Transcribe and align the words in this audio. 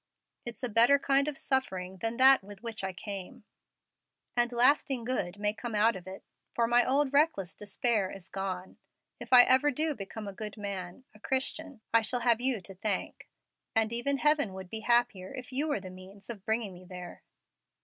It's 0.47 0.63
a 0.63 0.67
better 0.67 0.97
kind 0.97 1.27
of 1.27 1.37
suffering 1.37 1.97
than 1.97 2.17
that 2.17 2.43
with 2.43 2.63
which 2.63 2.83
I 2.83 2.91
came, 2.91 3.43
and 4.35 4.51
lasting 4.51 5.03
good 5.05 5.37
may 5.37 5.53
come 5.53 5.75
out 5.75 5.95
of 5.95 6.07
it, 6.07 6.23
for 6.55 6.65
my 6.65 6.83
old 6.83 7.13
reckless 7.13 7.53
despair 7.53 8.09
is 8.09 8.27
gone. 8.27 8.79
If 9.19 9.31
I 9.31 9.43
ever 9.43 9.69
do 9.69 9.93
become 9.93 10.27
a 10.27 10.33
good 10.33 10.57
man 10.57 11.03
a 11.13 11.19
Christian 11.19 11.81
I 11.93 12.01
shall 12.01 12.21
have 12.21 12.41
you 12.41 12.61
to 12.61 12.73
thank; 12.73 13.29
and 13.75 13.93
even 13.93 14.17
heaven 14.17 14.53
would 14.53 14.71
be 14.71 14.79
happier 14.79 15.35
if 15.35 15.51
you 15.51 15.67
were 15.67 15.79
the 15.79 15.91
means 15.91 16.31
of 16.31 16.45
bringing 16.45 16.73
me 16.73 16.83
there." 16.83 17.21